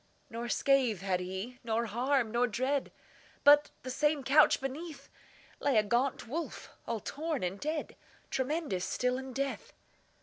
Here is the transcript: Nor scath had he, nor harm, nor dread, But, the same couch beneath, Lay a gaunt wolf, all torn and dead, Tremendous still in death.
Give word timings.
Nor 0.31 0.49
scath 0.49 1.01
had 1.01 1.19
he, 1.19 1.59
nor 1.63 1.85
harm, 1.85 2.31
nor 2.31 2.47
dread, 2.47 2.91
But, 3.43 3.69
the 3.83 3.91
same 3.91 4.23
couch 4.23 4.59
beneath, 4.59 5.09
Lay 5.59 5.77
a 5.77 5.83
gaunt 5.83 6.27
wolf, 6.27 6.71
all 6.87 6.99
torn 7.01 7.43
and 7.43 7.59
dead, 7.59 7.95
Tremendous 8.31 8.83
still 8.83 9.19
in 9.19 9.31
death. 9.31 9.73